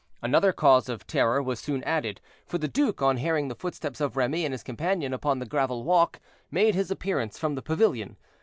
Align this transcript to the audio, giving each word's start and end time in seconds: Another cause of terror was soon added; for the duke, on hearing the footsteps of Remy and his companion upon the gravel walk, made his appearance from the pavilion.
Another 0.23 0.51
cause 0.51 0.89
of 0.89 1.05
terror 1.05 1.43
was 1.43 1.59
soon 1.59 1.83
added; 1.83 2.21
for 2.47 2.57
the 2.57 2.67
duke, 2.67 3.03
on 3.03 3.17
hearing 3.17 3.49
the 3.49 3.55
footsteps 3.55 4.01
of 4.01 4.17
Remy 4.17 4.43
and 4.45 4.51
his 4.51 4.63
companion 4.63 5.13
upon 5.13 5.37
the 5.37 5.45
gravel 5.45 5.83
walk, 5.83 6.19
made 6.49 6.73
his 6.73 6.89
appearance 6.89 7.37
from 7.37 7.53
the 7.53 7.61
pavilion. 7.61 8.17